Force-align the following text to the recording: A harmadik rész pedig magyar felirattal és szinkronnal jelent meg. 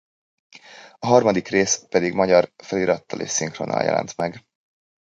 A 0.99 1.07
harmadik 1.07 1.47
rész 1.47 1.85
pedig 1.89 2.13
magyar 2.13 2.51
felirattal 2.63 3.19
és 3.21 3.29
szinkronnal 3.29 3.83
jelent 3.83 4.17
meg. 4.17 4.45